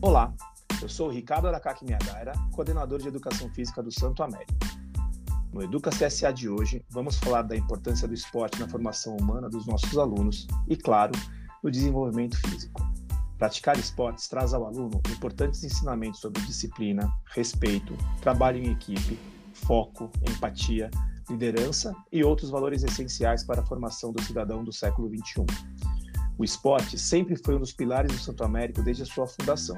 [0.00, 0.32] Olá,
[0.80, 4.52] eu sou Ricardo Aracaki Miyagaira, coordenador de Educação Física do Santo Américo.
[5.52, 9.66] No Educa CSA de hoje, vamos falar da importância do esporte na formação humana dos
[9.66, 11.10] nossos alunos e, claro,
[11.64, 12.80] no desenvolvimento físico.
[13.38, 19.18] Praticar esportes traz ao aluno importantes ensinamentos sobre disciplina, respeito, trabalho em equipe,
[19.52, 20.92] foco, empatia,
[21.28, 25.44] liderança e outros valores essenciais para a formação do cidadão do século XXI.
[26.38, 29.76] O esporte sempre foi um dos pilares do Santo Américo desde a sua fundação.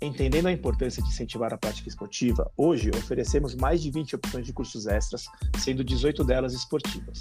[0.00, 4.52] Entendendo a importância de incentivar a prática esportiva, hoje oferecemos mais de 20 opções de
[4.54, 5.26] cursos extras,
[5.58, 7.20] sendo 18 delas esportivas.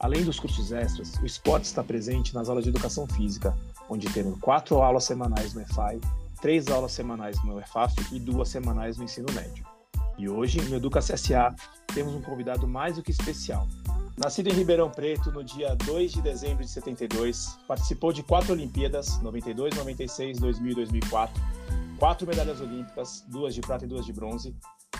[0.00, 3.54] Além dos cursos extras, o esporte está presente nas aulas de educação física,
[3.86, 6.00] onde temos quatro aulas semanais no EFAI,
[6.40, 9.62] três aulas semanais no EFAF e duas semanais no ensino médio.
[10.16, 11.54] E hoje, no Educa CSA,
[11.94, 13.68] temos um convidado mais do que especial,
[14.20, 19.18] Nascido em Ribeirão Preto no dia 2 de dezembro de 72, participou de quatro Olimpíadas,
[19.22, 21.42] 92, 96, 2000 e 2004,
[21.98, 24.54] quatro medalhas olímpicas, duas de prata e duas de bronze,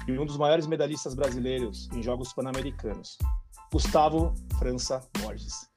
[0.09, 3.19] e um dos maiores medalhistas brasileiros em Jogos Pan-Americanos,
[3.71, 5.69] Gustavo França Borges.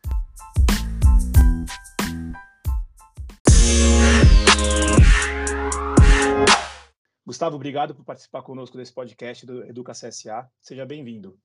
[7.25, 10.49] Gustavo, obrigado por participar conosco desse podcast do Educa CSA.
[10.61, 11.37] Seja bem-vindo.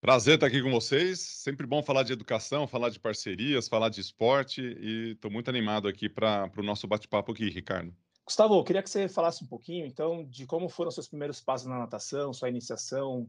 [0.00, 1.20] Prazer estar aqui com vocês.
[1.20, 5.88] Sempre bom falar de educação, falar de parcerias, falar de esporte e estou muito animado
[5.88, 7.94] aqui para o nosso bate-papo aqui, Ricardo.
[8.24, 11.66] Gustavo, eu queria que você falasse um pouquinho, então, de como foram seus primeiros passos
[11.66, 13.26] na natação, sua iniciação,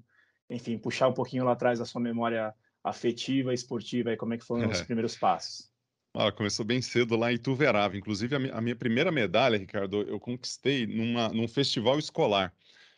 [0.50, 4.46] enfim, puxar um pouquinho lá atrás da sua memória afetiva, esportiva, e como é que
[4.46, 4.68] foram é.
[4.68, 5.72] os primeiros passos.
[6.16, 7.96] Ah, começou bem cedo lá em Ituverava.
[7.96, 12.52] Inclusive, a minha primeira medalha, Ricardo, eu conquistei numa, num festival escolar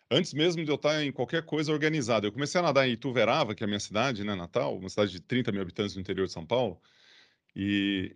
[0.10, 2.28] antes mesmo de eu estar em qualquer coisa organizada.
[2.28, 5.12] Eu comecei a nadar em Ituverava, que é a minha cidade, né, Natal, uma cidade
[5.12, 6.82] de 30 mil habitantes no interior de São Paulo.
[7.56, 8.16] E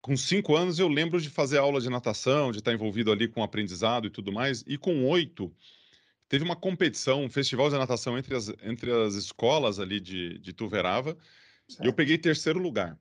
[0.00, 3.42] com cinco anos eu lembro de fazer aula de natação, de estar envolvido ali com
[3.42, 4.64] aprendizado e tudo mais.
[4.66, 5.54] E com oito,
[6.28, 10.50] teve uma competição, um festival de natação entre as, entre as escolas ali de, de
[10.50, 11.16] Ituverava.
[11.82, 12.98] E eu peguei terceiro lugar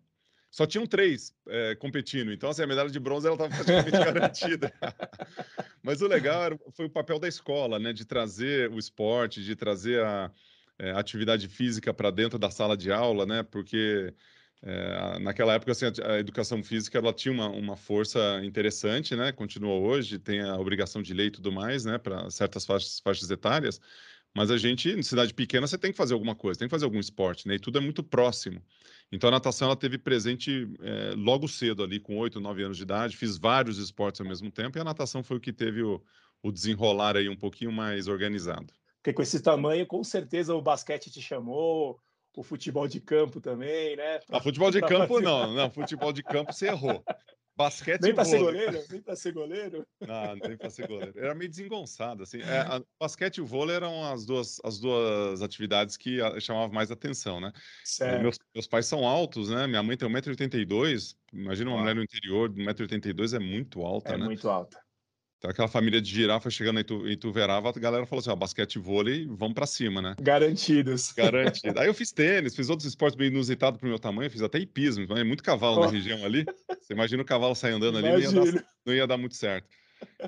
[0.51, 4.73] só tinham três é, competindo, então assim, a medalha de bronze ela estava praticamente garantida.
[5.81, 9.56] Mas o legal era, foi o papel da escola, né, de trazer o esporte, de
[9.56, 10.29] trazer a,
[10.78, 14.13] é, atividade física para dentro da sala de aula, né, porque
[14.64, 19.32] é, naquela época assim, a, a, educação física ela tinha uma, uma força interessante, né,
[19.32, 23.32] continua hoje, tem a obrigação de lei e tudo mais, né, para certas faixas, faixas
[23.32, 23.82] etárias,
[24.34, 26.86] mas a gente, em cidade pequena, você tem que fazer alguma coisa, tem que fazer
[26.86, 27.56] algum esporte, né?
[27.56, 28.62] E tudo é muito próximo.
[29.12, 32.84] Então a natação ela teve presente é, logo cedo ali, com oito, nove anos de
[32.84, 33.18] idade.
[33.18, 36.02] Fiz vários esportes ao mesmo tempo e a natação foi o que teve o,
[36.42, 38.74] o desenrolar aí um pouquinho mais organizado.
[38.98, 42.00] Porque com esse tamanho, com certeza o basquete te chamou,
[42.36, 44.19] o futebol de campo também, né?
[44.19, 45.25] Pra, ah, futebol de campo fazer...
[45.25, 47.03] não, não, futebol de campo você errou.
[47.56, 48.84] Basquete nem para ser goleiro?
[48.90, 49.88] Nem para ser goleiro?
[50.00, 51.14] Não, nem para ser goleiro.
[51.19, 52.42] Era meio desengonçado, assim.
[52.42, 56.74] É, a, basquete e o vôlei eram as duas, as duas atividades que a, chamavam
[56.74, 57.52] mais atenção, né?
[58.00, 59.68] É, meus, meus, pais são altos, né?
[59.68, 61.16] Minha mãe tem 1,82m.
[61.34, 61.81] Imagina uma ah.
[61.81, 64.24] mulher no interior de 1,82m, é muito alta, é né?
[64.24, 64.81] É muito alta.
[65.41, 68.35] Então, aquela família de girafa chegando em, tu, em Tuverava, a galera falou assim: ó,
[68.35, 70.16] basquete e vôlei, vamos para cima, né?
[70.22, 71.12] Garantidos.
[71.13, 71.79] Garantido.
[71.79, 75.03] Aí eu fiz tênis, fiz outros esportes bem inusitados pro meu tamanho, fiz até hipismo,
[75.03, 75.85] então é muito cavalo oh.
[75.85, 76.46] na região ali.
[76.80, 79.68] Você imagina o cavalo sair andando ali, não ia, dar, não ia, dar, muito certo.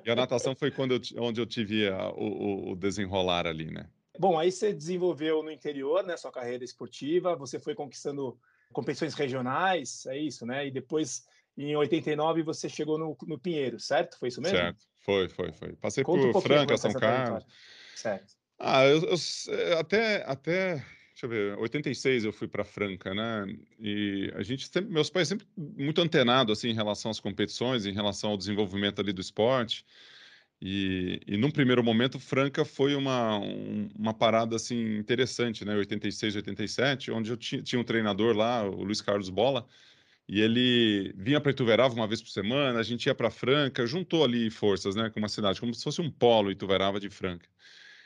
[0.03, 3.85] E a natação foi quando eu, onde eu tive a, o, o desenrolar ali, né?
[4.17, 8.35] Bom, aí você desenvolveu no interior, né, sua carreira esportiva, você foi conquistando
[8.71, 10.65] competições regionais, é isso, né?
[10.65, 14.17] E depois, em 89, você chegou no, no Pinheiro, certo?
[14.17, 14.57] Foi isso mesmo?
[14.57, 14.92] Certo.
[15.03, 15.73] Foi, foi, foi.
[15.73, 17.45] Passei Conta por um Franca, São Carlos.
[17.95, 18.33] Certo.
[18.59, 19.15] Ah, eu, eu,
[19.49, 23.45] eh, até, até, deixa eu ver, 86 eu fui para Franca, né?
[23.79, 27.91] E a gente sempre, meus pais sempre muito antenados assim em relação às competições, em
[27.91, 29.85] relação ao desenvolvimento ali do esporte.
[30.61, 35.75] E, e num primeiro momento, Franca foi uma, um, uma parada assim interessante, né?
[35.75, 39.67] 86, 87, onde eu tinha, tinha um treinador lá, o Luiz Carlos Bola,
[40.27, 44.23] e ele vinha para Ituverava uma vez por semana, a gente ia para Franca, juntou
[44.23, 47.47] ali forças, né, com uma cidade, como se fosse um polo Ituverava de Franca.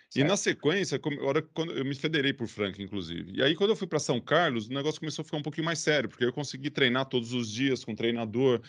[0.10, 0.26] Certo.
[0.26, 3.34] E na sequência, hora, quando eu me federei por Franca, inclusive.
[3.34, 5.66] E aí, quando eu fui para São Carlos, o negócio começou a ficar um pouquinho
[5.66, 8.62] mais sério, porque eu consegui treinar todos os dias com um treinador,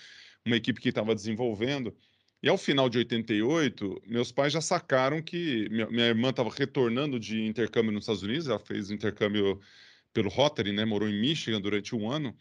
[0.44, 1.96] uma equipe que estava desenvolvendo.
[2.42, 7.18] E ao final de 88, meus pais já sacaram que minha, minha irmã estava retornando
[7.18, 9.60] de intercâmbio nos Estados Unidos, ela fez intercâmbio
[10.12, 12.36] pelo Rotary, né, morou em Michigan durante um ano.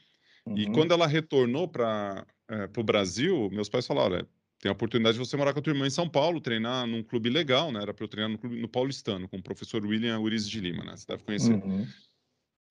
[0.48, 0.58] Uhum.
[0.58, 4.28] E quando ela retornou para é, o Brasil, meus pais falaram: olha,
[4.60, 7.04] tem a oportunidade de você morar com a tua irmã em São Paulo, treinar num
[7.04, 7.82] clube legal, né?
[7.82, 10.84] Era para eu treinar no, clube, no Paulistano, com o professor William Uriz de Lima,
[10.84, 10.96] né?
[10.96, 11.54] Você deve conhecer.
[11.54, 11.86] Uhum.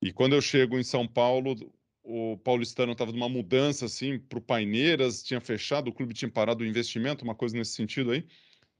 [0.02, 1.54] E quando eu chego em São Paulo,
[2.02, 6.62] o Paulistano estava numa mudança assim para o Paineiras, tinha fechado, o clube tinha parado
[6.62, 8.24] o investimento, uma coisa nesse sentido aí.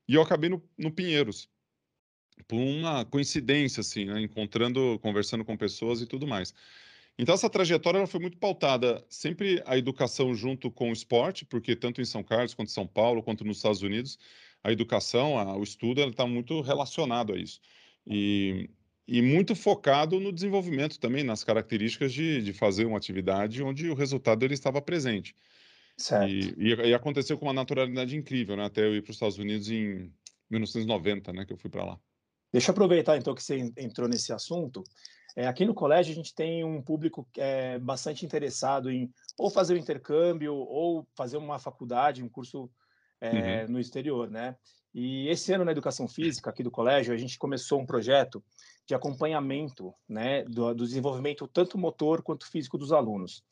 [0.09, 1.49] e eu acabei no, no Pinheiros,
[2.47, 4.21] por uma coincidência, assim, né?
[4.21, 6.55] encontrando, conversando com pessoas e tudo mais.
[7.19, 11.75] Então, essa trajetória ela foi muito pautada sempre a educação junto com o esporte, porque
[11.75, 14.19] tanto em São Carlos, quanto em São Paulo, quanto nos Estados Unidos,
[14.63, 17.61] a educação, a, o estudo, está muito relacionado a isso.
[18.07, 18.69] E,
[19.09, 23.95] e muito focado no desenvolvimento também, nas características de, de fazer uma atividade onde o
[23.95, 25.35] resultado ele estava presente.
[25.97, 26.31] Certo.
[26.31, 28.65] E, e, e aconteceu com uma naturalidade incrível, né?
[28.67, 30.13] Até eu ir para os Estados Unidos em
[30.51, 31.47] 1990, né?
[31.47, 32.01] Que eu fui para lá.
[32.53, 34.83] Deixa eu aproveitar então que você entrou nesse assunto.
[35.37, 39.75] É, aqui no colégio a gente tem um público é, bastante interessado em ou fazer
[39.75, 42.71] o um intercâmbio ou fazer uma faculdade, um curso
[43.21, 43.73] é, uhum.
[43.73, 44.57] no exterior, né?
[44.95, 48.43] E esse ano na educação física aqui do colégio a gente começou um projeto
[48.87, 53.45] de acompanhamento, né, do, do desenvolvimento tanto motor quanto físico dos alunos.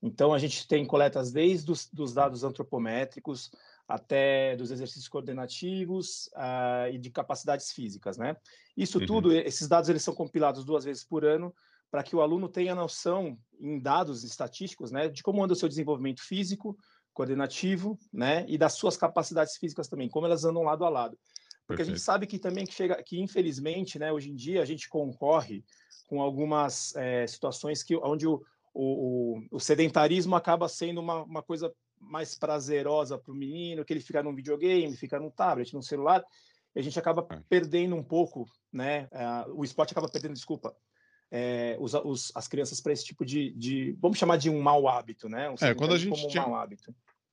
[0.00, 3.50] Então a gente tem coletas desde os dos dados antropométricos
[3.88, 8.36] até dos exercícios coordenativos uh, e de capacidades físicas, né?
[8.76, 9.06] Isso uhum.
[9.06, 11.54] tudo, esses dados eles são compilados duas vezes por ano
[11.92, 15.68] para que o aluno tenha noção em dados estatísticos, né, de como anda o seu
[15.68, 16.74] desenvolvimento físico,
[17.12, 21.18] coordenativo, né, e das suas capacidades físicas também, como elas andam lado a lado.
[21.66, 21.82] Porque Perfeito.
[21.82, 24.88] a gente sabe que também que chega, que infelizmente, né, hoje em dia a gente
[24.88, 25.62] concorre
[26.06, 28.42] com algumas é, situações que onde o,
[28.72, 31.70] o, o, sedentarismo acaba sendo uma, uma coisa
[32.02, 36.24] mais prazerosa para o menino, que ele fica num videogame, fica num tablet, num celular,
[36.74, 37.40] e a gente acaba é.
[37.48, 39.08] perdendo um pouco, né?
[39.12, 40.74] Uh, o esporte acaba perdendo, desculpa,
[41.30, 44.86] é, os, os, as crianças para esse tipo de, de, vamos chamar de um mau
[44.86, 45.48] hábito, né?
[45.48, 46.68] Um é, quando a gente tinha, um.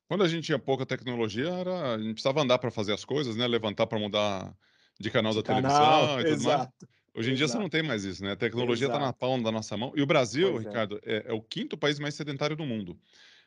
[0.08, 3.36] Quando a gente tinha pouca tecnologia, era, a gente precisava andar para fazer as coisas,
[3.36, 3.46] né?
[3.46, 4.56] Levantar para mudar
[4.98, 6.74] de canal de da canal, televisão e tudo exato.
[6.82, 7.00] mais.
[7.16, 8.32] Hoje em dia você não tem mais isso, né?
[8.32, 9.92] A tecnologia está na palma da nossa mão.
[9.96, 10.68] E o Brasil, pois é.
[10.70, 11.26] Ricardo, é.
[11.28, 11.34] é.
[11.34, 12.98] o quinto país mais sedentário do mundo.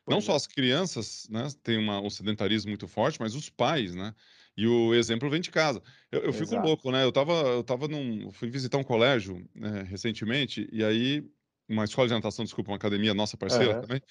[0.07, 0.35] Não só é.
[0.35, 4.13] as crianças, né, têm uma, um sedentarismo muito forte, mas os pais, né?
[4.55, 5.81] E o exemplo vem de casa.
[6.11, 7.03] Eu, eu fico louco, né?
[7.03, 11.23] Eu tava, eu tava num, fui visitar um colégio né, recentemente e aí
[11.67, 13.81] uma escola de natação, desculpa, uma academia nossa parceira uhum.
[13.81, 14.01] também.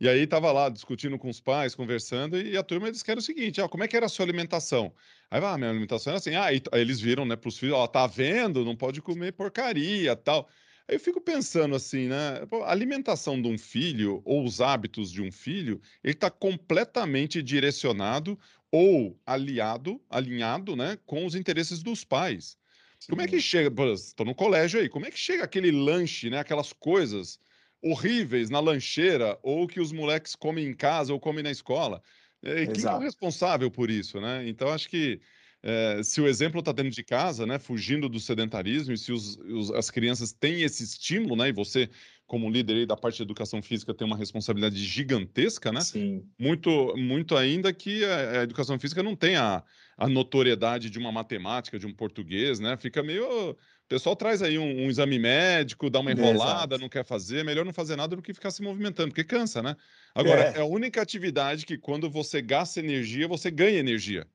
[0.00, 3.20] E aí tava lá discutindo com os pais, conversando, e a turma disse que era
[3.20, 4.94] o seguinte: ah, como é que era a sua alimentação?
[5.30, 7.86] Aí, ah, minha alimentação era assim, ah, aí, aí eles viram, né, pros filhos, ó,
[7.86, 8.64] tá vendo?
[8.64, 10.48] Não pode comer porcaria tal.
[10.90, 12.42] Eu fico pensando assim, né?
[12.64, 18.38] A alimentação de um filho ou os hábitos de um filho, ele está completamente direcionado
[18.72, 22.58] ou aliado, alinhado, né, com os interesses dos pais.
[22.98, 23.10] Sim.
[23.10, 23.72] Como é que chega?
[23.92, 24.88] Estou no colégio aí.
[24.88, 26.38] Como é que chega aquele lanche, né?
[26.38, 27.38] Aquelas coisas
[27.82, 32.02] horríveis na lancheira ou que os moleques comem em casa ou comem na escola?
[32.42, 34.46] É, quem é o responsável por isso, né?
[34.48, 35.20] Então acho que
[35.62, 39.36] é, se o exemplo está dentro de casa, né, fugindo do sedentarismo, e se os,
[39.36, 41.90] os, as crianças têm esse estímulo, né, e você,
[42.26, 45.80] como líder da parte de educação física, tem uma responsabilidade gigantesca, né?
[45.82, 46.24] Sim.
[46.38, 49.62] Muito, muito ainda que a, a educação física não tem a,
[49.98, 52.76] a, notoriedade de uma matemática, de um português, né?
[52.78, 53.50] Fica meio.
[53.50, 53.56] O
[53.88, 57.66] pessoal traz aí um, um exame médico, dá uma enrolada, não quer fazer, é melhor
[57.66, 59.76] não fazer nada do que ficar se movimentando, porque cansa, né?
[60.14, 64.26] Agora, é, é a única atividade que quando você gasta energia, você ganha energia.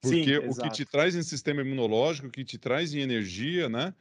[0.00, 3.68] Porque Sim, o que te traz em sistema imunológico, o que te traz em energia,
[3.68, 3.94] né?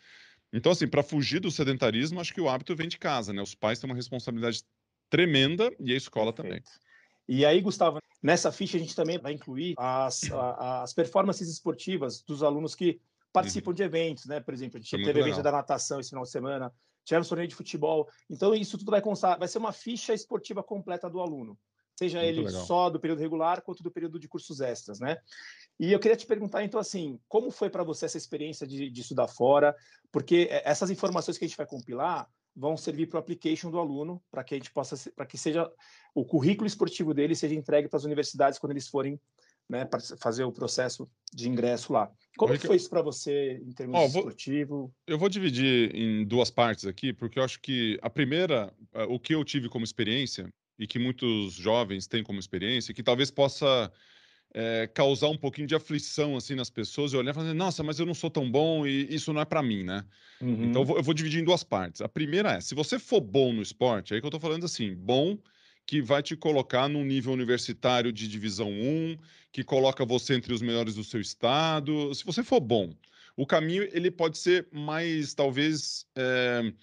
[0.53, 3.41] Então, assim, para fugir do sedentarismo, acho que o hábito vem de casa, né?
[3.41, 4.63] Os pais têm uma responsabilidade
[5.09, 6.65] tremenda e a escola Perfeito.
[6.65, 6.81] também.
[7.27, 12.21] E aí, Gustavo, nessa ficha a gente também vai incluir as, a, as performances esportivas
[12.21, 13.01] dos alunos que
[13.33, 13.75] participam uhum.
[13.75, 14.39] de eventos, né?
[14.39, 16.71] Por exemplo, a gente é teve evento da natação esse final de semana,
[17.03, 18.07] tivemos torneio de futebol.
[18.29, 21.57] Então, isso tudo vai constar, vai ser uma ficha esportiva completa do aluno
[21.97, 22.65] seja Muito ele legal.
[22.65, 25.17] só do período regular quanto do período de cursos extras, né?
[25.79, 29.01] E eu queria te perguntar, então, assim, como foi para você essa experiência de, de,
[29.01, 29.75] estudar fora?
[30.11, 34.21] Porque essas informações que a gente vai compilar vão servir para o application do aluno,
[34.31, 35.71] para que a gente possa, para que seja
[36.15, 39.19] o currículo esportivo dele seja entregue para as universidades quando eles forem
[39.69, 42.09] né, para fazer o processo de ingresso lá.
[42.37, 44.93] Como Oi, foi isso para você em termos oh, esportivo?
[45.05, 49.19] Eu vou dividir em duas partes aqui, porque eu acho que a primeira, eh, o
[49.19, 53.91] que eu tive como experiência, e que muitos jovens têm como experiência, que talvez possa
[54.53, 57.99] é, causar um pouquinho de aflição assim nas pessoas e olhar e falar, nossa, mas
[57.99, 60.03] eu não sou tão bom e isso não é para mim, né?
[60.41, 60.65] Uhum.
[60.65, 62.01] Então eu vou, eu vou, dividir em duas partes.
[62.01, 64.95] A primeira é, se você for bom no esporte, aí que eu tô falando assim,
[64.95, 65.37] bom
[65.87, 69.17] que vai te colocar num nível universitário de divisão 1,
[69.53, 72.13] que coloca você entre os melhores do seu estado.
[72.13, 72.93] Se você for bom,
[73.37, 76.73] o caminho ele pode ser mais, talvez, é,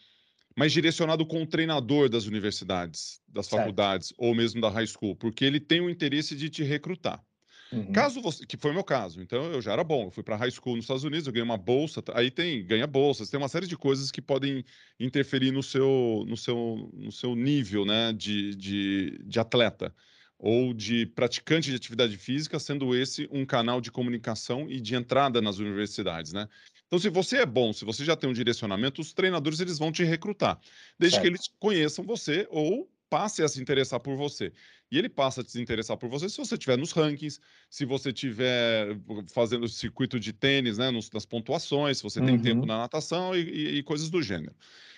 [0.56, 3.60] mais direcionado com o treinador das universidades, das certo.
[3.60, 7.24] faculdades, ou mesmo da high school, porque ele tem o interesse de te recrutar.
[7.72, 7.90] Uhum.
[7.92, 10.36] Caso você, que foi o meu caso, então eu já era bom, eu fui para
[10.36, 13.48] high school nos Estados Unidos, eu ganhei uma bolsa, aí tem, ganha bolsas, tem uma
[13.48, 14.64] série de coisas que podem
[15.00, 19.94] interferir no seu, no seu, no seu nível, né, de, de, de atleta.
[20.38, 25.40] ou de praticante de atividade física, sendo esse um canal de comunicação e de entrada
[25.40, 26.48] nas universidades, né?
[26.86, 29.90] Então, se você é bom, se você já tem um direcionamento, os treinadores eles vão
[29.90, 30.58] te recrutar,
[30.98, 31.22] desde certo.
[31.22, 34.52] que eles conheçam você ou passe a se interessar por você.
[34.90, 38.10] E ele passa a se interessar por você se você estiver nos rankings, se você
[38.10, 38.96] estiver
[39.32, 42.26] fazendo circuito de tênis, né, nos, nas pontuações, se você uhum.
[42.26, 42.66] tem tempo uhum.
[42.66, 44.54] na natação e, e, e, coisas do gênero.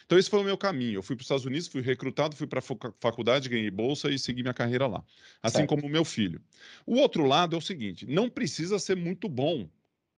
[0.06, 0.98] Então, esse foi o meu caminho.
[0.98, 4.18] Eu fui para os Estados Unidos, fui recrutado, fui para a faculdade, ganhei bolsa e
[4.18, 5.04] segui minha carreira lá.
[5.42, 5.68] Assim certo.
[5.68, 6.40] como o meu filho.
[6.86, 9.68] O outro lado é o seguinte: não precisa ser muito bom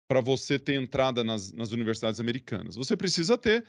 [0.09, 2.77] para você ter entrada nas, nas universidades americanas.
[2.77, 3.65] Você precisa ter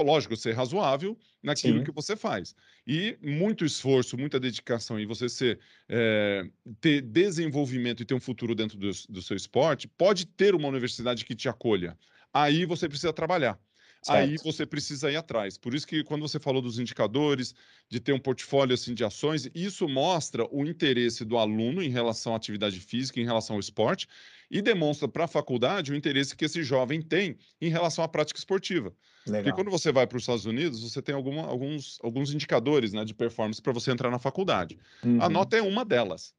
[0.00, 1.84] lógico, ser razoável naquilo Sim.
[1.84, 2.54] que você faz.
[2.86, 5.58] E muito esforço, muita dedicação e você ser,
[5.88, 6.48] é,
[6.80, 11.24] ter desenvolvimento e ter um futuro dentro do, do, seu esporte, pode ter uma universidade
[11.24, 11.98] que te acolha.
[12.32, 13.60] Aí você precisa trabalhar.
[14.02, 14.30] Certo.
[14.30, 15.56] Aí você precisa ir atrás.
[15.56, 17.54] Por isso que quando você falou dos indicadores,
[17.88, 22.34] de ter um portfólio assim de ações, isso mostra o interesse do aluno em relação
[22.34, 24.08] à atividade física, em relação ao esporte,
[24.50, 28.38] e demonstra para a faculdade o interesse que esse jovem tem em relação à prática
[28.38, 28.92] esportiva.
[29.24, 29.44] Legal.
[29.44, 33.04] Porque quando você vai para os Estados Unidos, você tem alguma, alguns, alguns indicadores né,
[33.04, 34.76] de performance para você entrar na faculdade.
[35.04, 35.22] Uhum.
[35.22, 36.34] A nota é uma delas.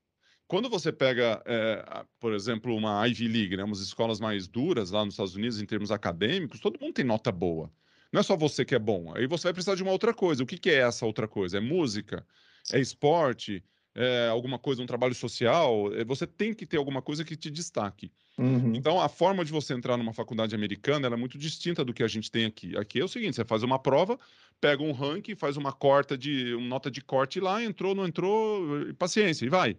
[0.53, 5.03] Quando você pega, é, por exemplo, uma Ivy League, né, umas escolas mais duras lá
[5.03, 7.71] nos Estados Unidos em termos acadêmicos, todo mundo tem nota boa.
[8.11, 9.11] Não é só você que é bom.
[9.15, 10.43] Aí você vai precisar de uma outra coisa.
[10.43, 11.57] O que, que é essa outra coisa?
[11.57, 12.23] É música?
[12.71, 13.63] É esporte?
[13.95, 15.91] É alguma coisa, um trabalho social?
[15.91, 18.11] É, você tem que ter alguma coisa que te destaque.
[18.37, 18.75] Uhum.
[18.75, 22.07] Então, a forma de você entrar numa faculdade americana é muito distinta do que a
[22.07, 22.77] gente tem aqui.
[22.77, 24.19] Aqui é o seguinte: você faz uma prova,
[24.61, 28.93] pega um ranking, faz uma corta de uma nota de corte lá, entrou, não entrou,
[28.99, 29.75] paciência, e vai.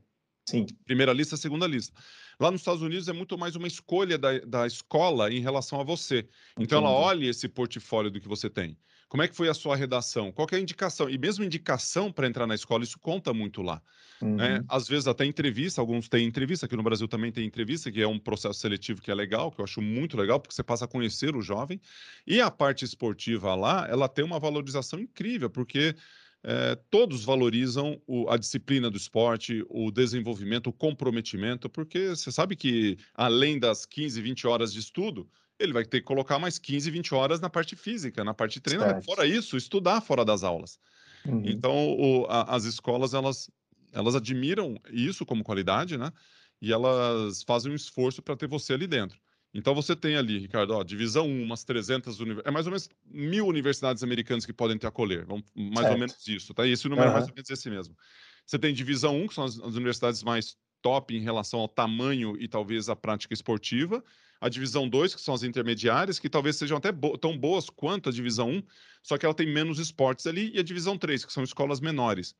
[0.46, 0.66] Sim.
[0.84, 1.94] Primeira lista, segunda lista.
[2.38, 5.84] Lá nos Estados Unidos é muito mais uma escolha da, da escola em relação a
[5.84, 6.18] você.
[6.18, 6.32] Entendi.
[6.58, 8.76] Então ela olha esse portfólio do que você tem.
[9.08, 10.32] Como é que foi a sua redação?
[10.32, 11.08] Qual é a indicação?
[11.08, 13.80] E mesmo indicação para entrar na escola, isso conta muito lá.
[14.20, 14.28] Né?
[14.28, 14.36] Uhum.
[14.36, 14.64] Né?
[14.68, 18.08] Às vezes até entrevista, alguns têm entrevista, aqui no Brasil também tem entrevista, que é
[18.08, 20.88] um processo seletivo que é legal, que eu acho muito legal, porque você passa a
[20.88, 21.80] conhecer o jovem.
[22.26, 25.94] E a parte esportiva lá, ela tem uma valorização incrível, porque
[26.46, 32.54] é, todos valorizam o, a disciplina do esporte, o desenvolvimento, o comprometimento, porque você sabe
[32.54, 35.26] que além das 15, 20 horas de estudo,
[35.58, 38.60] ele vai ter que colocar mais 15, 20 horas na parte física, na parte de
[38.60, 39.06] treinamento.
[39.06, 40.78] Fora isso, estudar fora das aulas.
[41.24, 41.42] Uhum.
[41.46, 43.50] Então, o, a, as escolas, elas,
[43.90, 46.12] elas admiram isso como qualidade, né?
[46.60, 49.18] E elas fazem um esforço para ter você ali dentro.
[49.54, 52.88] Então você tem ali, Ricardo, ó, divisão 1, umas 300 universidades, é mais ou menos
[53.06, 55.92] mil universidades americanas que podem te acolher, Vamos, mais certo.
[55.92, 56.66] ou menos isso, tá?
[56.66, 57.12] E esse número uhum.
[57.12, 57.96] é mais ou menos esse mesmo.
[58.44, 62.36] Você tem divisão 1, que são as, as, universidades mais top em relação ao tamanho
[62.38, 64.04] e talvez à prática esportiva,
[64.40, 68.08] a divisão 2, que são as intermediárias, que talvez sejam até bo tão boas quanto
[68.08, 68.62] a divisão 1,
[69.04, 72.34] só que ela tem menos esportes ali, e a divisão 3, que são escolas menores.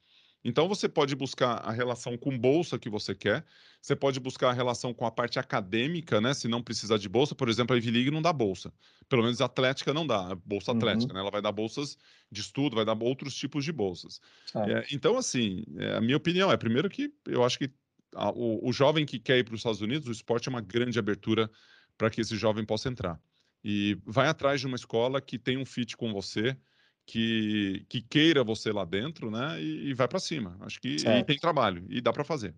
[0.44, 3.44] Então você pode buscar a relação com bolsa que você quer,
[3.80, 6.34] você pode buscar a relação com a parte acadêmica, né?
[6.34, 8.70] Se não precisar de bolsa, por exemplo, a Ivy League não dá bolsa.
[9.08, 10.78] Pelo menos a Atlética não dá, bolsa uhum.
[10.78, 11.20] atlética, né?
[11.20, 11.96] Ela vai dar bolsas
[12.30, 14.20] de estudo, vai dar outros tipos de bolsas.
[14.54, 17.70] É, então, assim, é, a minha opinião é, primeiro que eu acho que
[18.14, 20.60] a, o, o jovem que quer ir para os Estados Unidos, o esporte é uma
[20.60, 21.50] grande abertura
[21.96, 23.18] para que esse jovem possa entrar.
[23.62, 26.54] E vai atrás de uma escola que tem um fit com você,
[27.06, 29.61] que, que queira você lá dentro, né?
[29.61, 30.56] E, e vai para cima.
[30.61, 30.96] Acho que
[31.26, 32.54] tem trabalho e dá para fazer.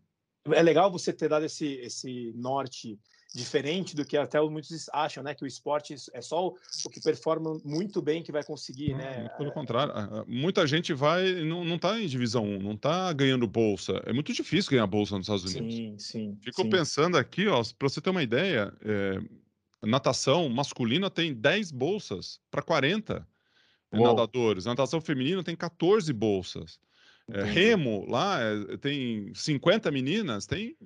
[0.52, 2.98] É legal você ter dado esse, esse norte
[3.34, 5.34] diferente do que até muitos acham, né?
[5.34, 9.28] Que o esporte é só o que performa muito bem que vai conseguir, não, né?
[9.36, 9.92] Pelo contrário,
[10.26, 14.00] muita gente vai não, não tá em divisão 1, não tá ganhando bolsa.
[14.06, 15.74] É muito difícil ganhar bolsa nos Estados Unidos.
[15.74, 16.38] Sim, sim.
[16.40, 16.70] Fico sim.
[16.70, 19.18] pensando aqui, ó, para você ter uma ideia, é,
[19.84, 23.26] natação masculina tem 10 bolsas para 40
[23.92, 24.08] Uou.
[24.08, 24.64] nadadores.
[24.64, 26.78] natação feminina tem 14 bolsas.
[27.32, 30.76] É, remo lá é, tem 50 meninas, tem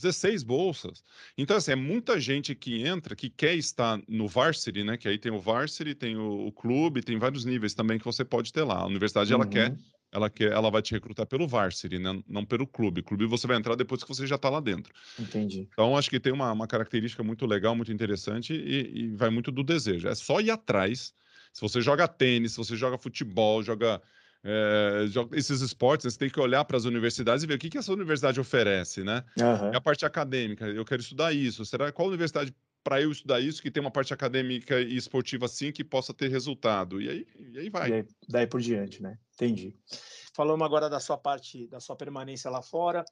[0.00, 1.04] 16 bolsas.
[1.36, 4.96] Então, assim, é muita gente que entra, que quer estar no varsity, né?
[4.96, 8.24] Que aí tem o varsity, tem o, o clube, tem vários níveis também que você
[8.24, 8.78] pode ter lá.
[8.80, 9.40] A universidade, uhum.
[9.40, 9.76] ela quer,
[10.10, 12.22] ela quer, ela vai te recrutar pelo varsity, né?
[12.26, 13.02] Não pelo clube.
[13.02, 14.92] Clube você vai entrar depois que você já está lá dentro.
[15.18, 15.68] Entendi.
[15.72, 19.52] Então, acho que tem uma, uma característica muito legal, muito interessante e, e vai muito
[19.52, 20.08] do desejo.
[20.08, 21.14] É só ir atrás
[21.52, 24.00] se você joga tênis, se você joga futebol, joga,
[24.42, 27.68] é, joga esses esportes, você tem que olhar para as universidades e ver o que,
[27.68, 29.22] que essa universidade oferece, né?
[29.38, 29.72] Uhum.
[29.72, 30.66] É a parte acadêmica.
[30.66, 31.64] Eu quero estudar isso.
[31.64, 35.70] Será qual universidade para eu estudar isso que tem uma parte acadêmica e esportiva assim
[35.70, 37.00] que possa ter resultado?
[37.00, 37.90] E aí, e aí vai.
[37.90, 39.18] E aí, daí por diante, né?
[39.34, 39.74] Entendi.
[40.34, 43.04] Falamos agora da sua parte, da sua permanência lá fora.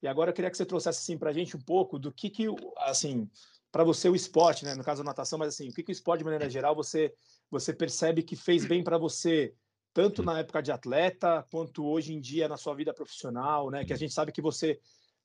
[0.00, 2.30] E agora eu queria que você trouxesse assim para a gente um pouco do que
[2.30, 2.46] que
[2.78, 3.28] assim
[3.70, 4.74] para você o esporte, né?
[4.74, 7.12] No caso a natação, mas assim, o que que o esporte de maneira geral você
[7.50, 9.54] você percebe que fez bem para você,
[9.92, 13.84] tanto na época de atleta quanto hoje em dia na sua vida profissional, né?
[13.84, 14.78] Que a gente sabe que você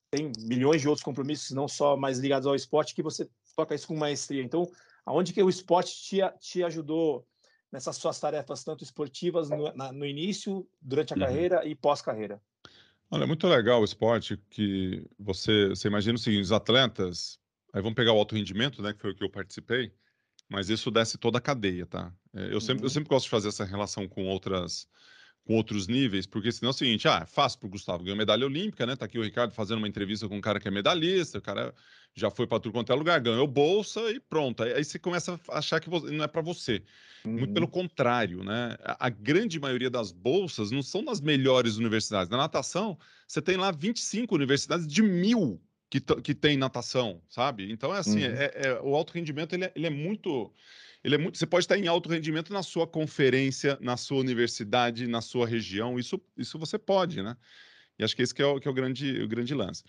[0.09, 3.87] tem milhões de outros compromissos, não só mais ligados ao esporte, que você toca isso
[3.87, 4.43] com maestria.
[4.43, 4.69] Então,
[5.05, 7.25] aonde que o esporte te, te ajudou
[7.71, 11.23] nessas suas tarefas, tanto esportivas no, na, no início, durante a uhum.
[11.23, 12.39] carreira e pós-carreira?
[13.09, 17.39] Olha, é muito legal o esporte que você, você imagina o seguinte, os atletas,
[17.73, 19.91] aí vamos pegar o alto rendimento, né, que foi o que eu participei,
[20.53, 22.13] mas isso desce toda a cadeia, tá?
[22.31, 22.89] É, eu, sempre, eu uhum.
[22.89, 24.87] sempre gosto de fazer essa relação com outras
[25.45, 28.85] com outros níveis, porque senão é o seguinte, ah, fácil pro Gustavo, ganhou medalha olímpica,
[28.85, 28.95] né?
[28.95, 31.73] Tá aqui o Ricardo fazendo uma entrevista com um cara que é medalhista, o cara
[32.15, 34.63] já foi para tudo quanto é lugar, ganhou bolsa e pronto.
[34.63, 36.81] Aí, aí você começa a achar que você, não é para você.
[37.25, 37.33] Uhum.
[37.33, 37.71] Muito pelo uhum.
[37.71, 38.77] contrário, né?
[38.85, 42.29] A, a, grande maioria das bolsas não são das melhores universidades.
[42.29, 45.59] Na natação, você tem lá 25 universidades de mil
[45.99, 47.71] que, que tem natação, sabe?
[47.71, 48.33] Então é assim, uhum.
[48.33, 50.51] é, é, o alto rendimento ele é, ele é muito
[51.03, 51.37] ele é muito.
[51.37, 55.99] Você pode estar em alto rendimento na sua conferência, na sua universidade, na sua região.
[55.99, 57.35] Isso, isso você pode, né?
[57.99, 59.83] E acho que esse que é o, que é o grande, o grande lance.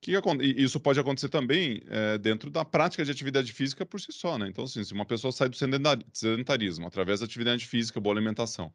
[0.00, 0.12] Que,
[0.56, 4.48] isso pode acontecer também é, dentro da prática de atividade física por si só, né?
[4.48, 8.72] Então, assim, se uma pessoa sai do sedentarismo através da atividade física, boa alimentação,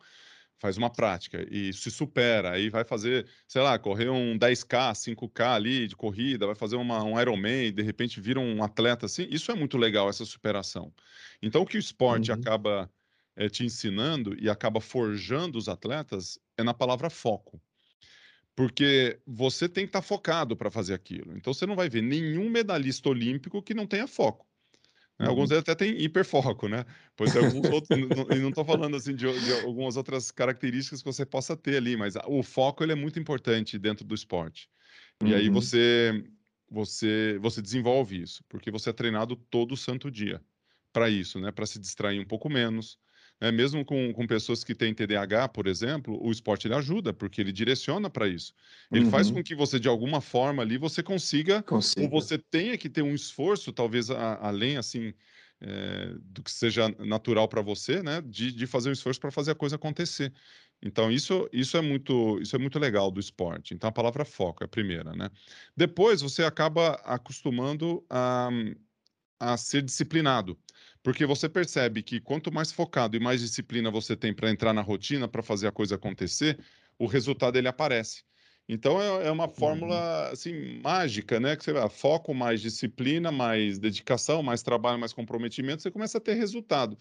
[0.58, 5.56] faz uma prática e se supera, aí vai fazer, sei lá, correr um 10K, 5K
[5.56, 9.52] ali de corrida, vai fazer uma, um Ironman, de repente vira um atleta assim, isso
[9.52, 10.94] é muito legal, essa superação.
[11.42, 12.38] Então, o que o esporte uhum.
[12.38, 12.90] acaba
[13.36, 17.62] é, te ensinando e acaba forjando os atletas é na palavra foco.
[18.56, 21.36] Porque você tem que estar tá focado para fazer aquilo.
[21.36, 24.48] Então, você não vai ver nenhum medalhista olímpico que não tenha foco.
[25.18, 25.28] Né?
[25.28, 25.60] Alguns uhum.
[25.60, 26.86] até têm hiperfoco, né?
[27.16, 27.90] Pois alguns outros,
[28.36, 31.96] e não estou falando assim de, de, algumas outras características que você possa ter ali,
[31.96, 34.70] mas o foco ele é muito importante dentro do esporte.
[35.24, 35.36] E uhum.
[35.36, 36.24] aí você,
[36.70, 40.42] você, você desenvolve isso, porque você é treinado todo santo dia
[40.92, 41.52] para isso, né?
[41.52, 42.98] Para se distrair um pouco menos,
[43.40, 43.52] né?
[43.52, 47.52] Mesmo com, com pessoas que têm TDAH, por exemplo, o esporte ele ajuda, porque ele
[47.52, 48.54] direciona para isso.
[48.92, 49.12] Ele uhum.
[49.12, 52.02] faz com que você, de alguma forma ali, você consiga, consiga.
[52.02, 55.14] ou você tenha que ter um esforço, talvez a, além, assim,
[55.62, 58.22] é, do que seja natural para você, né?
[58.26, 60.34] De, de fazer um esforço para fazer a coisa acontecer.
[60.82, 63.74] Então, isso, isso, é muito, isso é muito legal do esporte.
[63.74, 65.30] Então, a palavra foco é a primeira, né?
[65.76, 68.50] Depois, você acaba acostumando a,
[69.40, 70.58] a ser disciplinado.
[71.06, 74.82] Porque você percebe que quanto mais focado e mais disciplina você tem para entrar na
[74.82, 76.58] rotina, para fazer a coisa acontecer,
[76.98, 78.24] o resultado ele aparece.
[78.68, 80.34] Então é, é uma fórmula uhum.
[80.34, 81.56] assim mágica, né?
[81.56, 86.22] Que você vai, foco, mais disciplina, mais dedicação, mais trabalho, mais comprometimento, você começa a
[86.22, 86.98] ter resultado.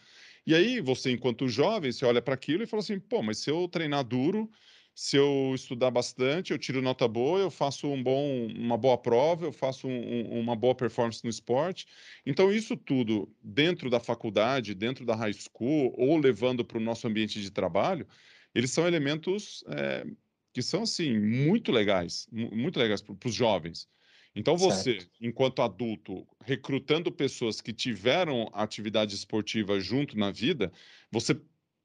[0.47, 3.49] E aí você, enquanto jovem, você olha para aquilo e fala assim: pô, mas se
[3.49, 4.51] eu treinar duro,
[4.95, 9.47] se eu estudar bastante, eu tiro nota boa, eu faço um bom, uma boa prova,
[9.47, 11.87] eu faço um, uma boa performance no esporte.
[12.25, 17.09] Então, isso tudo dentro da faculdade, dentro da high school, ou levando para o nosso
[17.09, 18.07] ambiente de trabalho,
[18.55, 20.07] eles são elementos é,
[20.53, 23.89] que são, assim, muito legais, muito legais para os jovens.
[24.37, 25.11] Então, você, certo.
[25.21, 30.73] enquanto adulto, recrutando pessoas que tiveram atividade esportiva junto na vida,
[31.11, 31.41] você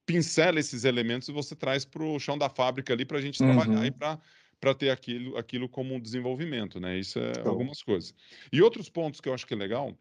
[0.10, 3.42] pincela esses elementos e você traz para o chão da fábrica ali para a gente
[3.44, 3.54] uhum.
[3.54, 4.20] trabalhar e para
[4.60, 7.00] para ter aquilo, aquilo como um desenvolvimento, né?
[7.00, 7.50] Isso é então.
[7.50, 8.14] algumas coisas.
[8.52, 9.98] E outros pontos que eu acho que é legal,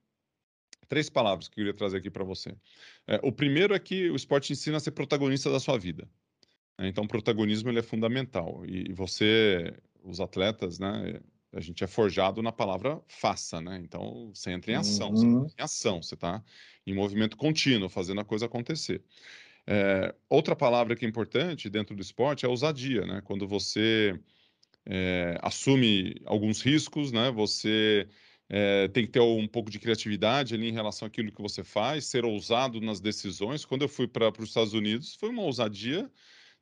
[0.88, 2.56] três palavras que eu queria trazer aqui para você.
[3.06, 6.08] É, o primeiro é que o esporte ensina a ser protagonista da sua vida.
[6.76, 6.88] Né?
[6.88, 8.64] Então, o protagonismo ele é fundamental.
[8.66, 11.20] E você, os atletas, né?
[11.52, 13.80] A gente é forjado na palavra faça, né?
[13.82, 15.44] Então, você entra em ação, uhum.
[15.44, 16.42] você em ação, você está
[16.84, 19.04] em movimento contínuo, fazendo a coisa acontecer.
[19.70, 23.20] É, outra palavra que é importante dentro do esporte é ousadia, né?
[23.22, 24.18] Quando você
[24.86, 27.30] é, assume alguns riscos, né?
[27.30, 28.08] Você
[28.48, 32.06] é, tem que ter um pouco de criatividade ali em relação àquilo que você faz,
[32.06, 33.66] ser ousado nas decisões.
[33.66, 36.10] Quando eu fui para os Estados Unidos, foi uma ousadia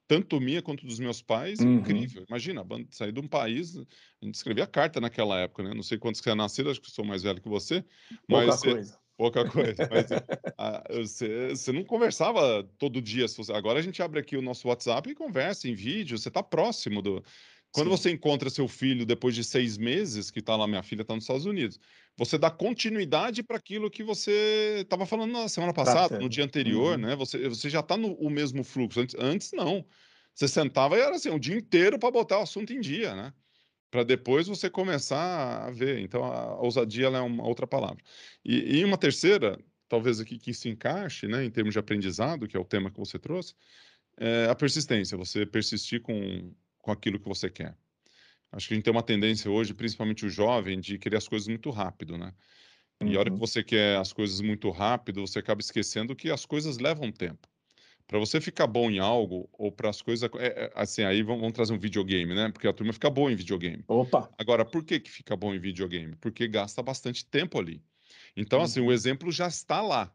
[0.08, 1.76] tanto minha quanto dos meus pais, uhum.
[1.76, 2.24] incrível.
[2.28, 5.72] Imagina, sair de um país, a gente escrevia carta naquela época, né?
[5.72, 7.84] Não sei quantos que é nascido, acho que sou mais velho que você,
[8.28, 9.05] mas Pouca coisa.
[9.16, 9.88] Pouca coisa.
[9.90, 10.06] Mas
[10.58, 13.26] a, você, você não conversava todo dia.
[13.54, 16.18] Agora a gente abre aqui o nosso WhatsApp e conversa em vídeo.
[16.18, 17.24] Você está próximo do.
[17.72, 17.96] Quando Sim.
[17.96, 21.24] você encontra seu filho depois de seis meses, que está lá, minha filha está nos
[21.24, 21.78] Estados Unidos,
[22.16, 26.92] você dá continuidade para aquilo que você estava falando na semana passada, no dia anterior,
[26.92, 27.06] uhum.
[27.06, 27.16] né?
[27.16, 29.00] Você, você já está no mesmo fluxo.
[29.00, 29.84] Antes, antes, não.
[30.34, 33.32] Você sentava e era assim, o dia inteiro para botar o assunto em dia, né?
[33.96, 36.00] Para depois você começar a ver.
[36.00, 37.96] Então, a ousadia é uma outra palavra.
[38.44, 42.54] E, e uma terceira, talvez aqui que se encaixe, né, em termos de aprendizado, que
[42.54, 43.54] é o tema que você trouxe,
[44.18, 47.74] é a persistência, você persistir com, com aquilo que você quer.
[48.52, 51.48] Acho que a gente tem uma tendência hoje, principalmente o jovem, de querer as coisas
[51.48, 52.34] muito rápido, né?
[53.02, 53.40] E a hora que uhum.
[53.40, 57.48] você quer as coisas muito rápido, você acaba esquecendo que as coisas levam tempo.
[58.06, 60.30] Para você ficar bom em algo, ou para as coisas.
[60.38, 62.50] É, é, assim, aí vamos, vamos, trazer um videogame, né?
[62.52, 63.84] Porque a turma fica boa em videogame.
[63.88, 64.30] Opa!
[64.38, 66.14] Agora, por que, que fica bom em videogame?
[66.16, 67.82] Porque gasta bastante tempo ali.
[68.36, 68.64] Então, uhum.
[68.64, 70.12] assim, o exemplo já está lá.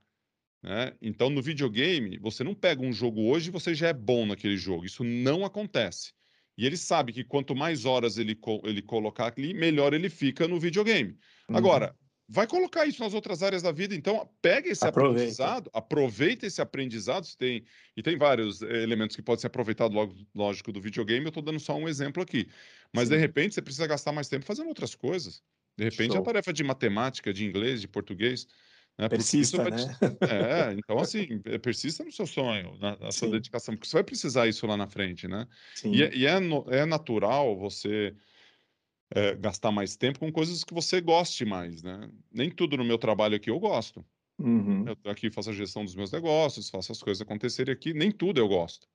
[0.63, 0.93] Né?
[1.01, 4.57] Então, no videogame, você não pega um jogo hoje e você já é bom naquele
[4.57, 4.85] jogo.
[4.85, 6.13] Isso não acontece.
[6.57, 10.59] E ele sabe que quanto mais horas ele, ele colocar ali, melhor ele fica no
[10.59, 11.17] videogame.
[11.49, 11.57] Uhum.
[11.57, 11.95] Agora,
[12.31, 13.93] vai colocar isso nas outras áreas da vida.
[13.93, 15.17] Então, pega esse aproveita.
[15.17, 17.27] aprendizado, aproveita esse aprendizado.
[17.37, 17.65] Tem,
[17.95, 19.97] e tem vários eh, elementos que podem ser aproveitados,
[20.33, 21.25] lógico, do videogame.
[21.25, 22.47] Eu estou dando só um exemplo aqui.
[22.93, 23.15] Mas, Sim.
[23.15, 25.43] de repente, você precisa gastar mais tempo fazendo outras coisas.
[25.77, 26.21] De repente, Show.
[26.21, 28.47] a tarefa de matemática, de inglês, de portugues.
[28.97, 29.09] Né?
[29.09, 29.77] Persista, né?
[30.21, 34.03] É, então assim, é, persista no seu sonho, na, na sua dedicação, porque você vai
[34.03, 35.47] precisar isso lá na frente, né?
[35.75, 35.93] Sim.
[35.93, 36.33] E, é, e é,
[36.69, 38.13] é natural você
[39.13, 42.09] é, gastar mais tempo com coisas que você goste mais, né?
[42.31, 44.03] Nem tudo no meu trabalho aqui eu gosto.
[44.39, 44.85] Uhum.
[44.87, 48.39] Eu aqui faço a gestão dos meus negócios, faço as coisas acontecerem aqui, nem tudo
[48.39, 48.87] eu gosto.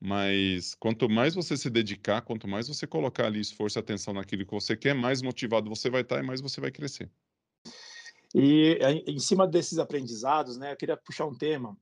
[0.00, 4.46] Mas quanto mais você se dedicar, quanto mais você colocar ali esforço e atenção naquilo
[4.46, 7.10] que você quer, mais motivado você vai estar e mais você vai crescer.
[8.34, 11.76] E em cima desses aprendizados, né, eu queria puxar um tema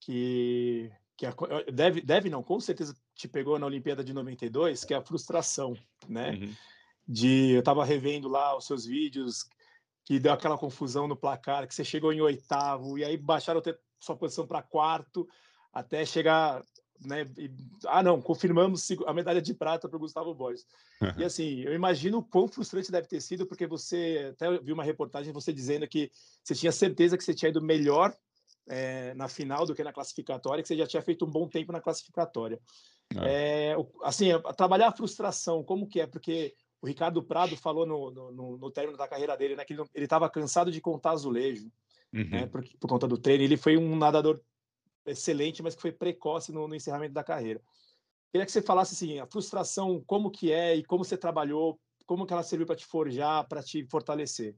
[0.00, 1.26] que, que
[1.72, 5.76] deve, deve não, com certeza te pegou na Olimpíada de 92, que é a frustração,
[6.08, 6.32] né?
[6.32, 6.54] Uhum.
[7.06, 9.44] De eu estava revendo lá os seus vídeos
[10.04, 13.62] que deu aquela confusão no placar, que você chegou em oitavo e aí baixaram
[14.00, 15.28] sua posição para quarto
[15.72, 16.62] até chegar
[17.06, 17.28] né?
[17.36, 17.50] E,
[17.86, 20.66] ah, não, confirmamos a medalha de prata para o Gustavo Borges.
[21.18, 24.84] e assim, eu imagino o quão frustrante deve ter sido, porque você até vi uma
[24.84, 26.10] reportagem você dizendo que
[26.42, 28.14] você tinha certeza que você tinha ido melhor
[28.68, 31.72] é, na final do que na classificatória, que você já tinha feito um bom tempo
[31.72, 32.60] na classificatória.
[33.20, 33.72] É.
[33.72, 36.06] É, assim, trabalhar a frustração, como que é?
[36.06, 39.86] Porque o Ricardo Prado falou no, no, no término da carreira dele, né, que ele
[39.94, 41.70] estava cansado de contar azulejo,
[42.12, 42.28] né, uhum.
[42.30, 43.44] né, por, por conta do treino.
[43.44, 44.40] Ele foi um nadador
[45.06, 47.62] excelente, mas que foi precoce no, no encerramento da carreira.
[48.32, 52.26] Queria que você falasse assim, a frustração, como que é e como você trabalhou, como
[52.26, 54.56] que ela serviu para te forjar, para te fortalecer.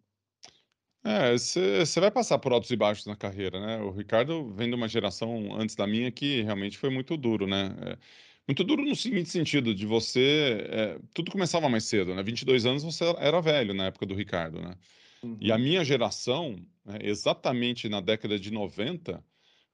[1.04, 3.82] É, você vai passar por altos e baixos na carreira, né?
[3.82, 7.76] O Ricardo vem de uma geração antes da minha que realmente foi muito duro, né?
[7.82, 7.98] É,
[8.46, 10.66] muito duro no seguinte sentido, de você...
[10.68, 12.22] É, tudo começava mais cedo, né?
[12.22, 14.74] 22 anos você era velho na época do Ricardo, né?
[15.22, 15.38] Uhum.
[15.40, 15.62] E a uhum.
[15.62, 19.24] minha geração, né, exatamente na década de 90,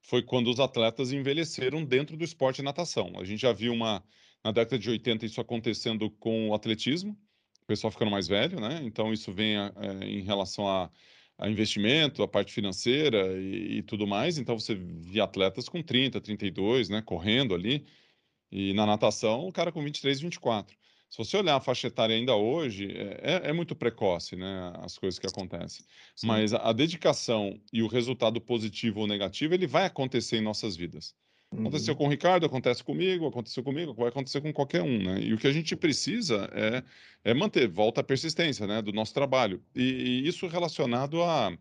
[0.00, 3.12] foi quando os atletas envelheceram dentro do esporte natação.
[3.18, 4.02] A gente já viu uma
[4.42, 7.16] na década de 80 isso acontecendo com o atletismo,
[7.62, 8.80] o pessoal ficando mais velho, né?
[8.82, 9.70] Então isso vem é,
[10.02, 10.90] em relação a,
[11.38, 14.38] a, investimento, a parte financeira e, e, tudo mais.
[14.38, 17.84] Então você via atletas com 30, 32, né, correndo ali.
[18.50, 20.76] E na natação, o cara com 23, 24
[21.10, 24.96] se você olhar a faixa etária ainda hoje, é, é, é muito precoce, né, as
[24.96, 25.84] coisas que acontecem.
[26.14, 26.28] Sim.
[26.28, 31.12] Mas a, dedicação e o resultado positivo ou negativo, ele vai acontecer em nossas vidas.
[31.50, 31.62] Uhum.
[31.62, 35.20] Aconteceu com o Ricardo, acontece comigo, aconteceu comigo, vai acontecer com qualquer um, né?
[35.20, 36.84] E o que a gente precisa é,
[37.24, 39.60] é manter, volta a persistência, né, do nosso trabalho.
[39.74, 41.52] E, e isso relacionado a,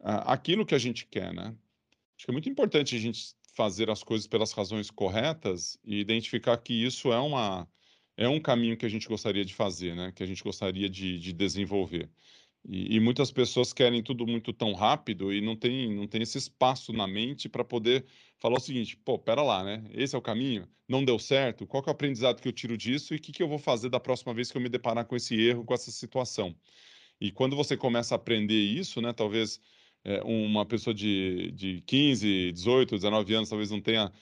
[0.00, 1.54] a aquilo que a gente quer, né?
[2.16, 6.56] Acho que é muito importante a gente fazer as coisas pelas razões corretas e identificar
[6.58, 7.68] que isso é uma
[8.16, 10.12] é um caminho que a gente gostaria de fazer, né?
[10.12, 12.10] Que a gente gostaria de, de desenvolver.
[12.64, 16.38] E, e, muitas pessoas querem tudo muito tão rápido e não tem, não tem esse
[16.38, 18.04] espaço na mente para poder
[18.38, 19.84] falar o seguinte: pô, pera lá, né?
[19.92, 23.14] Esse é o caminho, não deu certo, qual é o aprendizado que eu tiro disso
[23.14, 25.16] e o que, que eu vou fazer da próxima vez que eu me deparar com
[25.16, 26.54] esse erro, com essa situação.
[27.20, 29.12] E quando você começa a aprender isso, né?
[29.12, 29.60] Talvez
[30.04, 34.12] é, uma pessoa de, de 15, 18, 19 anos talvez não tenha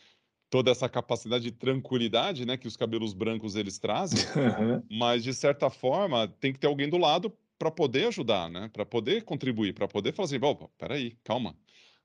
[0.51, 4.83] toda essa capacidade de tranquilidade, né, que os cabelos brancos eles trazem, uhum.
[4.90, 8.85] mas de certa forma tem que ter alguém do lado para poder ajudar, né, para
[8.85, 11.57] poder contribuir, para poder fazer, assim, opa, peraí, calma,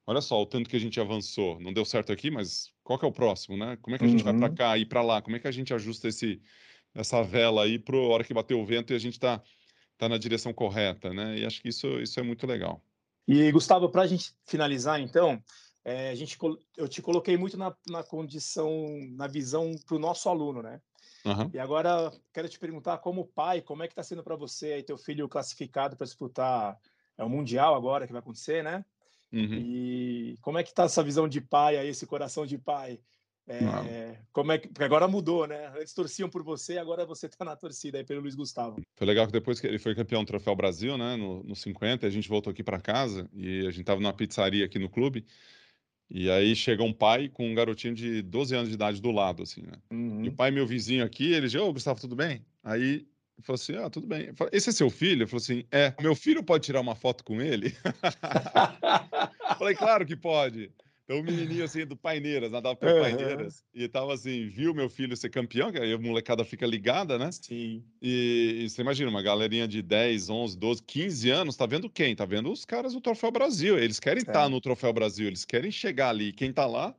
[0.05, 3.05] olha só o tanto que a gente avançou, não deu certo aqui, mas qual que
[3.05, 3.77] é o próximo, né?
[3.81, 4.39] Como é que a gente uhum.
[4.39, 5.21] vai para cá e para lá?
[5.21, 6.39] Como é que a gente ajusta esse
[6.93, 9.43] essa vela aí para hora que bater o vento e a gente está
[9.97, 11.39] tá na direção correta, né?
[11.39, 12.81] E acho que isso isso é muito legal.
[13.27, 15.41] E Gustavo, para a gente finalizar, então,
[15.83, 16.37] é, a gente,
[16.77, 18.71] eu te coloquei muito na, na condição,
[19.11, 20.81] na visão para o nosso aluno, né?
[21.25, 21.49] Uhum.
[21.53, 24.83] E agora quero te perguntar, como pai, como é que está sendo para você aí
[24.83, 26.77] teu filho classificado para disputar
[27.17, 28.83] é o mundial agora que vai acontecer, né?
[29.31, 29.53] Uhum.
[29.53, 32.99] E como é que está essa visão de pai aí, esse coração de pai?
[33.47, 35.71] É, como é que porque agora mudou, né?
[35.79, 38.81] Antes torciam por você, agora você está na torcida aí pelo Luiz Gustavo.
[38.95, 42.07] Foi legal que depois que ele foi campeão do Troféu Brasil, né, no, no 50,
[42.07, 45.25] a gente voltou aqui para casa e a gente estava numa pizzaria aqui no clube.
[46.09, 49.43] E aí chega um pai com um garotinho de 12 anos de idade do lado,
[49.43, 49.73] assim, né?
[49.91, 50.23] Uhum.
[50.23, 52.45] E o pai, meu vizinho aqui, ele diz, ô, Gustavo, tudo bem?
[52.63, 54.33] Aí ele falou assim, ah, tudo bem.
[54.33, 55.23] Falei, Esse é seu filho?
[55.23, 55.93] Ele falou assim, é.
[55.99, 57.75] Meu filho pode tirar uma foto com ele?
[59.57, 60.71] Falei, claro que pode.
[61.05, 63.01] Então, o menininho assim do Paineiras, nadava pelo uhum.
[63.01, 67.19] Paineiras, e tava assim, viu meu filho ser campeão, que aí a molecada fica ligada,
[67.19, 67.31] né?
[67.31, 67.83] Sim.
[68.01, 72.15] E, e, você imagina, uma galerinha de 10, 11, 12, 15 anos, tá vendo quem?
[72.15, 73.77] Tá vendo os caras do Troféu Brasil.
[73.77, 76.33] Eles querem estar tá no Troféu Brasil, eles querem chegar ali.
[76.33, 76.95] Quem tá lá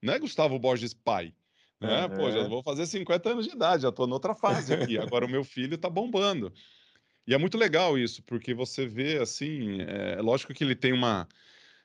[0.00, 1.34] não é Gustavo Borges pai.
[1.78, 2.06] Né?
[2.06, 2.16] Uhum.
[2.16, 4.96] Pô, já vou fazer 50 anos de idade, já tô noutra fase aqui.
[4.96, 6.50] Agora o meu filho tá bombando.
[7.26, 11.28] E é muito legal isso, porque você vê assim, é lógico que ele tem uma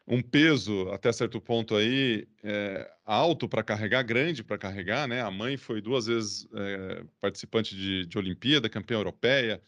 [0.07, 5.21] um peso até certo ponto aí é, alto para carregar, grande para carregar, né?
[5.21, 9.61] A mãe foi duas vezes é, participante de, de Olimpíada, campeã europeia.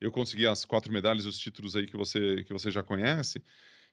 [0.00, 3.42] Eu consegui as quatro medalhas, os títulos aí que você que você já conhece.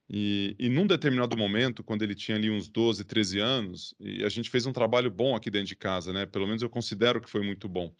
[0.10, 4.30] E, e num determinado momento, quando ele tinha ali uns 12, 13 anos, e a
[4.30, 6.26] gente fez um trabalho bom aqui dentro de casa, né?
[6.26, 7.94] Pelo menos eu considero que foi muito bom.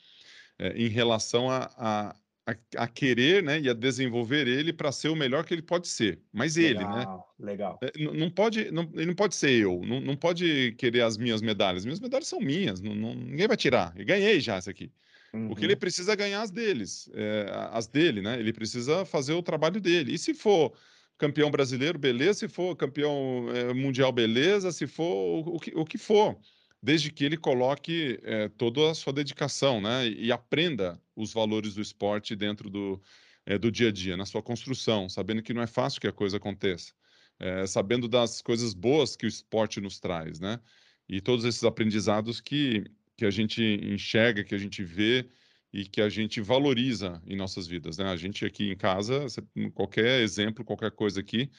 [0.58, 2.16] É, em relação a, a,
[2.50, 5.88] a, a, querer né, e a desenvolver ele para ser o melhor que ele pode
[5.88, 6.20] ser.
[6.32, 7.20] Mas legal, ele, né?
[7.40, 7.80] Legal.
[7.82, 11.42] É, não pode, não, ele não pode ser eu, não, não pode querer as minhas
[11.42, 11.86] medalhas.
[11.86, 13.94] Minhas medalhas são minhas, não, não ninguém vai tirar.
[13.96, 14.92] Eu ganhei já essa aqui.
[15.34, 15.52] Uhum.
[15.52, 15.80] O que ele uhum.
[15.80, 18.40] precisa é ganhar as deles, é, as dele, né?
[18.40, 20.14] Ele precisa fazer o trabalho dele.
[20.14, 20.74] E se for
[21.18, 22.40] campeão brasileiro, beleza.
[22.40, 24.72] Se for campeão é, mundial, beleza.
[24.72, 26.38] Se for o, o, que, o que for
[26.82, 30.08] desde que ele coloque é, toda a sua dedicação, né?
[30.08, 33.02] E aprenda os valores do esporte dentro do,
[33.46, 36.14] é, do dia a dia, na sua construção, sabendo que não é fácil que a
[36.14, 36.94] coisa aconteça,
[37.40, 40.60] é, sabendo das coisas boas que o esporte nos traz, né?
[41.08, 42.86] E todos esses aprendizados que,
[43.18, 45.28] que a gente enxerga, que a gente vê
[45.74, 48.06] e que a gente valoriza em nossas vidas, né?
[48.06, 49.26] A gente aqui em casa,
[49.74, 51.50] qualquer exemplo, qualquer coisa aqui,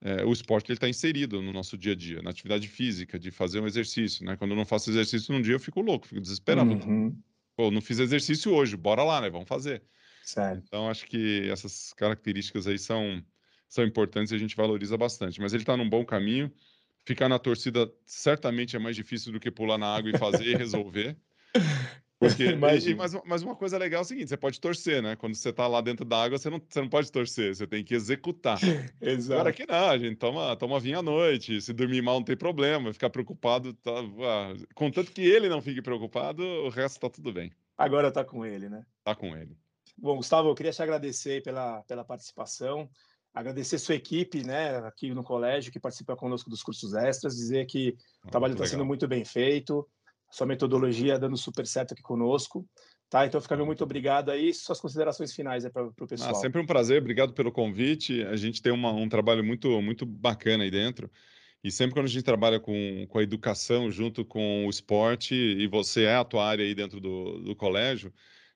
[0.00, 3.60] é, o esporte está inserido no nosso dia a dia, na atividade física, de fazer
[3.60, 4.36] um exercício, né?
[4.36, 6.70] Quando eu não faço exercício num dia, eu fico louco, fico desesperado.
[6.70, 7.20] Uhum.
[7.58, 9.28] Pô, não fiz exercício hoje, bora lá, né?
[9.28, 9.82] Vamos fazer.
[10.22, 10.62] Certo.
[10.64, 13.20] Então, acho que essas características aí são,
[13.68, 15.40] são importantes e a gente valoriza bastante.
[15.40, 16.52] Mas ele está num bom caminho.
[17.04, 20.54] Ficar na torcida certamente é mais difícil do que pular na água e fazer e
[20.54, 21.16] resolver.
[22.18, 22.84] Porque, mas,
[23.24, 25.16] mas uma coisa legal é o seguinte: você pode torcer, né?
[25.16, 27.84] Quando você tá lá dentro da água, você não, você não pode torcer, você tem
[27.84, 28.58] que executar.
[29.00, 29.34] Exato.
[29.34, 32.36] Agora aqui não, a gente toma, toma vinho à noite, se dormir mal não tem
[32.36, 37.32] problema, ficar preocupado, tá, ah, contanto que ele não fique preocupado, o resto tá tudo
[37.32, 37.52] bem.
[37.76, 38.84] Agora tá com ele, né?
[39.04, 39.56] Tá com ele.
[39.96, 42.88] Bom, Gustavo, eu queria te agradecer pela, pela participação,
[43.32, 47.96] agradecer sua equipe, né, aqui no colégio, que participa conosco dos cursos extras, dizer que
[48.24, 49.86] o trabalho está sendo muito bem feito
[50.30, 52.66] sua metodologia dando super certo aqui conosco.
[53.10, 54.52] Tá, então fica muito obrigado aí.
[54.52, 56.30] Suas considerações finais é para o ah, pessoal.
[56.30, 58.22] Ah, sempre um prazer, obrigado pelo convite.
[58.24, 61.10] A gente tem uma, um trabalho muito, muito bacana aí dentro.
[61.64, 65.66] E sempre quando a gente trabalha com, com a educação junto com o esporte, e
[65.66, 68.12] você é a tua área aí dentro do, do colégio,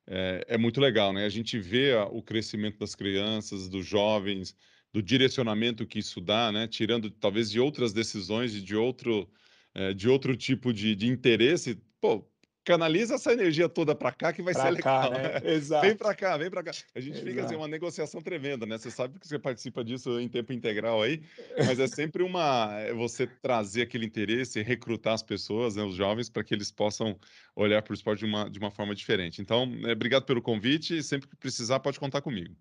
[0.07, 1.25] é, é muito legal, né?
[1.25, 4.55] A gente vê o crescimento das crianças, dos jovens,
[4.93, 6.69] do direcionamento que isso dá, né?
[6.69, 9.29] Tirando talvez de outras decisões e de outro
[9.75, 12.25] é, de outro tipo de, de interesse, pô,
[12.65, 15.11] canaliza essa energia toda para cá que vai pra ser legal.
[15.11, 15.41] Cá, né?
[15.53, 15.87] Exato.
[15.87, 16.71] Vem para cá, vem para cá.
[16.95, 17.27] A gente Exato.
[17.27, 18.79] fica assim, uma negociação tremenda, né?
[18.79, 21.23] Você sabe que você participa disso em tempo integral aí,
[21.59, 26.29] mas é sempre uma é você trazer aquele interesse, recrutar as pessoas, né, os jovens,
[26.31, 27.19] para que eles possam
[27.57, 29.43] olhar para o esporte de uma, de uma forma diferente.
[29.43, 32.55] Então, é, obrigado pelo convite e sempre que precisar pode contar comigo.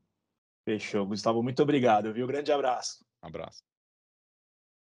[0.66, 1.42] Fechou, Gustavo.
[1.42, 2.28] Muito obrigado, viu?
[2.28, 3.04] Grande abraço.
[3.22, 3.71] abraço.